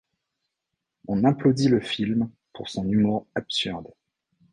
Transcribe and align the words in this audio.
On 1.07 1.23
applaudit 1.25 1.67
le 1.67 1.79
film 1.79 2.31
pour 2.53 2.69
son 2.69 2.89
humour 2.89 3.27
absurde. 3.35 3.93